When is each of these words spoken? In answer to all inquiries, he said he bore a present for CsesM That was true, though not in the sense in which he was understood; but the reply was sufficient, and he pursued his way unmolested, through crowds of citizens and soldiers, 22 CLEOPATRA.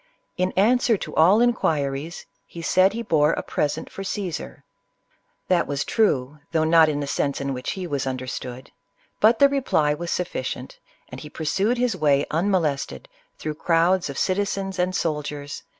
In 0.35 0.51
answer 0.53 0.97
to 0.97 1.15
all 1.15 1.41
inquiries, 1.41 2.25
he 2.47 2.63
said 2.63 2.93
he 2.93 3.03
bore 3.03 3.33
a 3.33 3.43
present 3.43 3.87
for 3.87 4.01
CsesM 4.01 4.63
That 5.47 5.67
was 5.67 5.85
true, 5.85 6.39
though 6.53 6.63
not 6.63 6.89
in 6.89 7.01
the 7.01 7.05
sense 7.05 7.39
in 7.39 7.53
which 7.53 7.73
he 7.73 7.85
was 7.85 8.07
understood; 8.07 8.71
but 9.19 9.37
the 9.37 9.47
reply 9.47 9.93
was 9.93 10.09
sufficient, 10.09 10.79
and 11.09 11.21
he 11.21 11.29
pursued 11.29 11.77
his 11.77 11.95
way 11.95 12.25
unmolested, 12.31 13.09
through 13.37 13.53
crowds 13.53 14.09
of 14.09 14.17
citizens 14.17 14.79
and 14.79 14.95
soldiers, 14.95 15.39
22 15.39 15.45
CLEOPATRA. 15.45 15.67